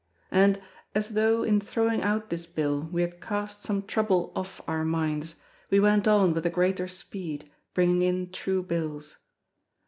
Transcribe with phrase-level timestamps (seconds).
[0.31, 0.59] And,
[0.95, 5.35] as though, in throwing out this bill we had cast some trouble off our minds,
[5.69, 9.17] we went on with the greater speed, bringing in true bills.